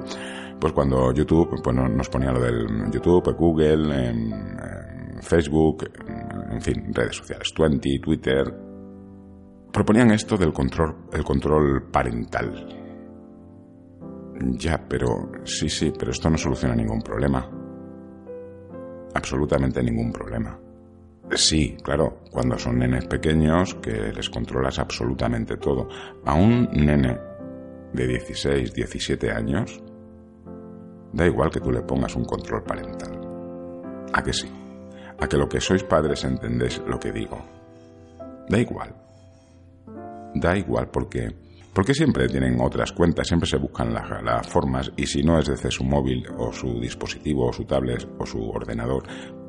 pues 0.59 0.71
cuando 0.73 1.11
YouTube, 1.11 1.49
pues 1.61 1.75
nos 1.75 2.09
ponía 2.09 2.31
lo 2.31 2.39
del 2.39 2.91
YouTube, 2.91 3.35
Google, 3.35 4.09
em, 4.09 4.31
em, 4.31 5.21
Facebook, 5.21 5.89
en 6.51 6.61
fin, 6.61 6.93
redes 6.93 7.17
sociales, 7.17 7.51
Twenty, 7.53 7.99
Twitter, 7.99 8.53
proponían 9.73 10.11
esto 10.11 10.37
del 10.37 10.53
control, 10.53 10.95
el 11.11 11.23
control 11.23 11.89
parental. 11.91 12.67
Ya, 14.57 14.79
pero 14.87 15.31
sí, 15.43 15.67
sí, 15.67 15.91
pero 15.97 16.11
esto 16.11 16.29
no 16.29 16.37
soluciona 16.37 16.73
ningún 16.73 17.01
problema 17.01 17.58
absolutamente 19.13 19.83
ningún 19.83 20.11
problema. 20.11 20.59
Sí, 21.35 21.77
claro, 21.83 22.21
cuando 22.31 22.57
son 22.57 22.79
nenes 22.79 23.05
pequeños 23.05 23.75
que 23.75 24.11
les 24.11 24.29
controlas 24.29 24.79
absolutamente 24.79 25.57
todo. 25.57 25.87
A 26.25 26.33
un 26.33 26.69
nene 26.71 27.17
de 27.93 28.07
16, 28.07 28.73
17 28.73 29.31
años, 29.31 29.81
da 31.13 31.25
igual 31.25 31.51
que 31.51 31.59
tú 31.59 31.71
le 31.71 31.81
pongas 31.81 32.15
un 32.15 32.25
control 32.25 32.63
parental. 32.63 33.19
¿A 34.13 34.23
que 34.23 34.33
sí? 34.33 34.49
A 35.19 35.27
que 35.27 35.37
lo 35.37 35.47
que 35.47 35.61
sois 35.61 35.83
padres 35.83 36.23
entendéis 36.23 36.81
lo 36.87 36.99
que 36.99 37.11
digo. 37.11 37.37
Da 38.47 38.57
igual. 38.57 38.95
Da 40.33 40.57
igual 40.57 40.89
porque 40.89 41.35
porque 41.79 41.93
siempre 41.93 42.27
tienen 42.27 42.59
otras 42.59 42.91
cuentas, 42.91 43.25
siempre 43.25 43.47
se 43.47 43.55
buscan 43.55 43.93
las, 43.93 44.45
formas 44.49 44.91
y 44.97 45.05
si 45.05 45.23
no 45.23 45.39
es 45.39 45.47
desde 45.47 45.71
su 45.71 45.85
móvil 45.85 46.25
o 46.37 46.51
su 46.51 46.77
dispositivo 46.77 47.47
o 47.47 47.53
su 47.53 47.63
tablet 47.63 48.05
o 48.19 48.25
su 48.25 48.49
ordenador, 48.49 49.03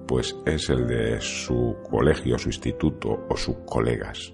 pues 0.06 0.36
es 0.46 0.70
el 0.70 0.86
de 0.86 1.20
su 1.20 1.78
colegio, 1.90 2.38
su 2.38 2.48
instituto 2.48 3.26
o 3.28 3.36
sus 3.36 3.56
colegas. 3.66 4.32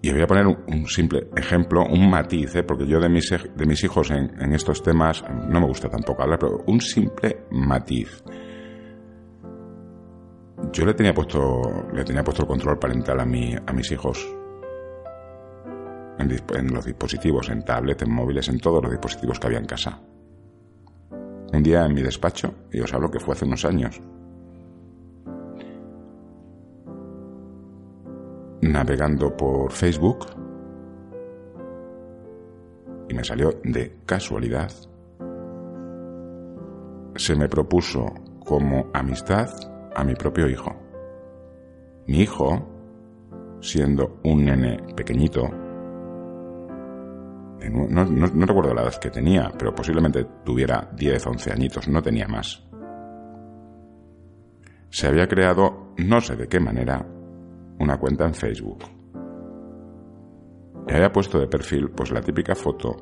Y 0.00 0.10
voy 0.12 0.22
a 0.22 0.26
poner 0.26 0.46
un, 0.46 0.86
simple 0.86 1.28
ejemplo, 1.36 1.84
un 1.84 2.08
matiz, 2.08 2.56
¿eh? 2.56 2.62
porque 2.62 2.86
yo 2.86 2.98
de 2.98 3.10
mis, 3.10 3.28
de 3.30 3.66
mis 3.66 3.84
hijos 3.84 4.10
en, 4.10 4.40
en, 4.40 4.54
estos 4.54 4.82
temas 4.82 5.22
no 5.46 5.60
me 5.60 5.66
gusta 5.66 5.90
tampoco 5.90 6.22
hablar, 6.22 6.38
pero 6.38 6.64
un 6.68 6.80
simple 6.80 7.44
matiz. 7.50 8.24
Yo 10.72 10.86
le 10.86 10.94
tenía 10.94 11.12
puesto, 11.12 11.60
le 11.92 12.02
tenía 12.02 12.24
puesto 12.24 12.44
el 12.44 12.48
control 12.48 12.78
parental 12.78 13.20
a, 13.20 13.26
mi, 13.26 13.54
a 13.54 13.72
mis 13.74 13.92
hijos 13.92 14.37
en, 16.18 16.74
los 16.74 16.84
dispositivos, 16.84 17.48
en 17.50 17.64
tablets, 17.64 18.02
en 18.02 18.12
móviles, 18.12 18.48
en 18.48 18.58
todos 18.58 18.82
los 18.82 18.90
dispositivos 18.90 19.38
que 19.38 19.46
había 19.46 19.58
en 19.58 19.66
casa. 19.66 20.00
Un 21.52 21.62
día 21.62 21.84
en 21.86 21.94
mi 21.94 22.02
despacho, 22.02 22.54
y 22.72 22.80
os 22.80 22.92
hablo 22.92 23.10
que 23.10 23.20
fue 23.20 23.34
hace 23.34 23.44
unos 23.44 23.64
años, 23.64 24.00
navegando 28.60 29.36
por 29.36 29.72
Facebook, 29.72 30.26
y 33.08 33.14
me 33.14 33.24
salió 33.24 33.60
de 33.64 34.00
casualidad, 34.04 34.70
se 37.16 37.34
me 37.34 37.48
propuso 37.48 38.06
como 38.44 38.90
amistad 38.92 39.48
a 39.94 40.04
mi 40.04 40.14
propio 40.14 40.48
hijo. 40.48 40.76
Mi 42.06 42.20
hijo, 42.20 42.66
siendo 43.60 44.20
un 44.24 44.44
nene 44.44 44.78
pequeñito, 44.94 45.67
no, 47.70 48.46
recuerdo 48.46 48.74
la 48.74 48.82
edad 48.82 48.94
que 49.00 49.10
tenía, 49.10 49.50
pero 49.58 49.74
posiblemente 49.74 50.24
tuviera 50.44 50.88
10, 50.94 51.26
11 51.26 51.52
añitos, 51.52 51.88
no 51.88 52.00
tenía 52.02 52.28
más. 52.28 52.64
Se 54.90 55.08
había 55.08 55.26
creado, 55.26 55.94
no 55.98 56.20
sé 56.20 56.36
de 56.36 56.48
qué 56.48 56.60
manera, 56.60 57.04
una 57.78 57.98
cuenta 57.98 58.24
en 58.26 58.34
Facebook. 58.34 58.84
Y 60.88 60.92
había 60.92 61.12
puesto 61.12 61.38
de 61.38 61.48
perfil, 61.48 61.90
pues 61.90 62.10
la 62.12 62.20
típica 62.20 62.54
foto, 62.54 62.96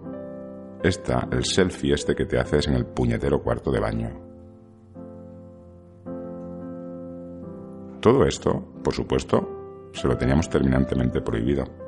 esta, 0.82 1.28
el 1.30 1.44
selfie 1.44 1.94
este 1.94 2.14
que 2.14 2.24
te 2.24 2.38
haces 2.38 2.66
en 2.66 2.74
el 2.74 2.86
puñetero 2.86 3.42
cuarto 3.42 3.70
de 3.70 3.80
baño. 3.80 4.10
Todo 8.00 8.24
esto, 8.24 8.74
por 8.82 8.94
supuesto, 8.94 9.90
se 9.92 10.08
lo 10.08 10.16
teníamos 10.16 10.48
terminantemente 10.48 11.20
prohibido 11.20 11.85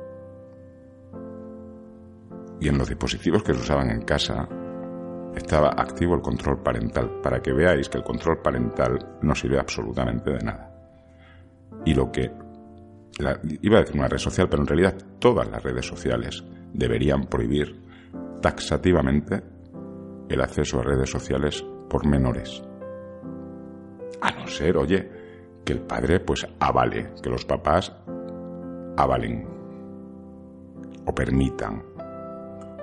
y 2.59 2.67
en 2.67 2.77
los 2.77 2.87
dispositivos 2.87 3.43
que 3.43 3.53
se 3.53 3.61
usaban 3.61 3.89
en 3.89 4.01
casa 4.01 4.47
estaba 5.35 5.69
activo 5.69 6.15
el 6.15 6.21
control 6.21 6.61
parental, 6.61 7.21
para 7.21 7.41
que 7.41 7.53
veáis 7.53 7.87
que 7.87 7.97
el 7.97 8.03
control 8.03 8.41
parental 8.41 9.17
no 9.21 9.35
sirve 9.35 9.59
absolutamente 9.59 10.31
de 10.31 10.39
nada. 10.39 10.71
Y 11.85 11.93
lo 11.93 12.11
que 12.11 12.31
iba 13.61 13.77
a 13.77 13.81
decir 13.81 13.95
una 13.95 14.07
red 14.07 14.17
social, 14.17 14.47
pero 14.49 14.61
en 14.61 14.67
realidad 14.67 14.95
todas 15.19 15.49
las 15.49 15.61
redes 15.63 15.85
sociales 15.85 16.43
deberían 16.73 17.25
prohibir 17.25 17.81
taxativamente 18.41 19.41
el 20.29 20.41
acceso 20.41 20.79
a 20.79 20.83
redes 20.83 21.09
sociales 21.09 21.65
por 21.89 22.05
menores. 22.07 22.61
A 24.21 24.31
no 24.31 24.47
ser, 24.47 24.77
oye, 24.77 25.09
que 25.65 25.73
el 25.73 25.81
padre 25.81 26.19
pues 26.19 26.47
avale, 26.59 27.13
que 27.21 27.29
los 27.29 27.45
papás 27.45 27.91
avalen 28.97 29.47
o 31.05 31.15
permitan 31.15 31.83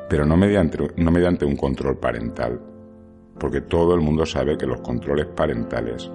pero 0.09 0.25
no 0.25 0.37
mediante, 0.37 0.79
no 0.97 1.11
mediante 1.11 1.45
un 1.45 1.57
control 1.57 1.99
parental, 1.99 2.61
porque 3.38 3.62
todo 3.62 3.95
el 3.95 4.01
mundo 4.01 4.25
sabe 4.25 4.57
que 4.57 4.66
los 4.66 4.81
controles 4.81 5.27
parentales 5.27 6.11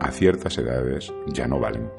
a 0.00 0.10
ciertas 0.10 0.58
edades 0.58 1.12
ya 1.28 1.46
no 1.46 1.58
valen. 1.58 1.90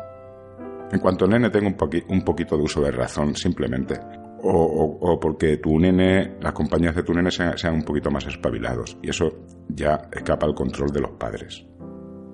En 0.91 0.99
cuanto 0.99 1.25
el 1.25 1.31
nene 1.31 1.49
tenga 1.49 1.67
un, 1.67 1.77
un 2.09 2.21
poquito 2.23 2.55
de 2.55 2.63
uso 2.63 2.81
de 2.81 2.91
razón, 2.91 3.35
simplemente, 3.35 3.99
o, 4.43 5.19
porque 5.19 5.57
tu 5.57 5.79
nene, 5.79 6.37
las 6.39 6.53
compañías 6.53 6.95
de 6.95 7.03
tu 7.03 7.13
nene 7.13 7.31
sean, 7.31 7.57
sean 7.57 7.75
un 7.75 7.83
poquito 7.83 8.11
más 8.11 8.25
espabilados, 8.27 8.97
y 9.01 9.09
eso 9.09 9.29
ya 9.67 10.09
escapa 10.11 10.45
al 10.45 10.55
control 10.55 10.91
de 10.91 11.01
los 11.01 11.11
padres. 11.11 11.65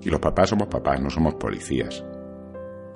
Y 0.02 0.10
los 0.10 0.20
papás 0.20 0.50
somos 0.50 0.68
papás, 0.68 1.00
no 1.00 1.08
somos 1.08 1.34
policías. 1.34 2.04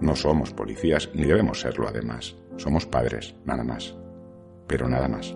No 0.01 0.15
somos 0.15 0.53
policías, 0.53 1.11
ni 1.15 1.25
debemos 1.25 1.61
serlo 1.61 1.89
además. 1.89 2.37
Somos 2.57 2.87
padres, 2.87 3.35
nada 3.47 3.65
más. 3.65 3.97
Pero 4.67 4.89
nada 4.89 5.09
más. 5.09 5.35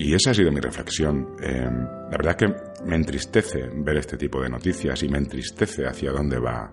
Y 0.00 0.14
esa 0.14 0.30
ha 0.30 0.34
sido 0.34 0.52
mi 0.52 0.60
reflexión. 0.60 1.34
Em, 1.40 1.84
la 1.84 2.16
verdad 2.16 2.36
que 2.36 2.46
me 2.84 2.94
entristece 2.94 3.68
ver 3.74 3.96
este 3.96 4.16
tipo 4.16 4.40
de 4.40 4.48
noticias 4.48 5.02
y 5.02 5.08
me 5.08 5.18
entristece 5.18 5.86
hacia 5.86 6.12
dónde 6.12 6.38
va 6.38 6.72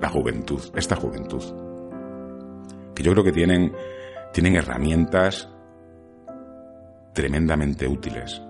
la 0.00 0.08
juventud, 0.08 0.60
esta 0.74 0.96
juventud. 0.96 1.42
Que 2.92 3.04
yo 3.04 3.12
creo 3.12 3.22
que 3.22 3.30
tienen, 3.30 3.72
tienen 4.32 4.56
herramientas 4.56 5.48
tremendamente 7.14 7.86
útiles, 7.86 8.42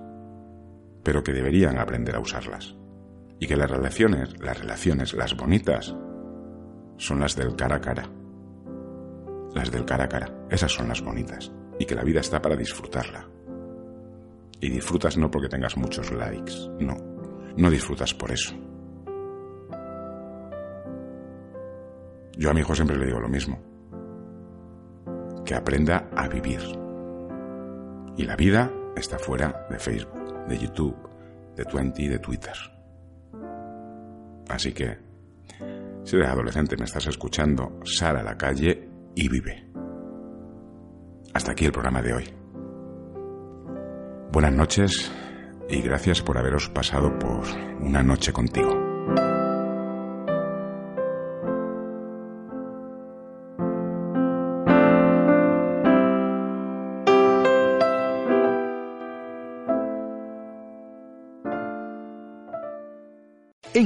pero 1.05 1.23
que 1.23 1.35
deberían 1.35 1.79
aprender 1.79 2.17
a 2.17 2.21
usarlas. 2.21 2.75
Y 3.39 3.47
que 3.47 3.57
las 3.57 3.71
relaciones, 3.71 4.41
las 4.41 4.59
relaciones, 4.59 5.13
las 5.13 5.37
bonitas, 5.37 5.95
son 6.97 7.21
las 7.21 7.37
del 7.37 7.55
cara 7.55 7.77
a 7.77 7.81
cara. 7.83 8.11
Las 9.55 9.71
del 9.71 9.85
cara 9.85 10.05
a 10.05 10.09
cara. 10.09 10.47
Esas 10.49 10.73
son 10.73 10.89
las 10.89 11.03
bonitas. 11.03 11.53
Y 11.79 11.85
que 11.85 11.95
la 11.95 12.03
vida 12.03 12.21
está 12.21 12.41
para 12.41 12.57
disfrutarla. 12.57 13.36
Y 14.61 14.71
disfrutas 14.71 15.17
no 15.17 15.31
porque 15.31 15.49
tengas 15.49 15.77
muchos 15.77 16.11
likes, 16.13 16.55
no. 16.81 16.97
No 17.57 17.71
disfrutas 17.71 18.15
por 18.15 18.31
eso. 18.31 18.55
Yo 22.39 22.51
a 22.51 22.55
mi 22.55 22.61
hijo 22.61 22.75
siempre 22.75 22.99
le 22.99 23.07
digo 23.07 23.21
lo 23.21 23.29
mismo. 23.29 23.59
Que 25.45 25.55
aprenda 25.55 26.11
a 26.15 26.29
vivir. 26.29 26.61
Y 28.17 28.25
la 28.25 28.37
vida 28.37 28.71
está 28.97 29.19
fuera 29.19 29.67
de 29.71 29.79
Facebook, 29.79 30.47
de 30.49 30.59
YouTube, 30.59 30.97
de 31.55 31.65
Twenty 31.65 32.05
y 32.05 32.09
de 32.09 32.19
Twitter. 32.19 32.55
Así 34.49 34.73
que, 34.73 34.99
si 36.05 36.17
eres 36.17 36.29
adolescente 36.29 36.77
me 36.77 36.85
estás 36.85 37.07
escuchando, 37.07 37.81
sal 37.85 38.17
a 38.17 38.23
la 38.23 38.37
calle 38.37 38.89
y 39.15 39.29
vive. 39.29 39.67
Hasta 41.33 41.53
aquí 41.53 41.67
el 41.67 41.73
programa 41.73 42.03
de 42.03 42.13
hoy. 42.15 42.36
Buenas 44.37 44.53
noches 44.53 45.11
y 45.71 45.81
gracias 45.81 46.21
por 46.21 46.37
haberos 46.37 46.69
pasado 46.69 47.19
por 47.19 47.47
una 47.81 48.03
noche 48.03 48.35
contigo. 48.35 48.86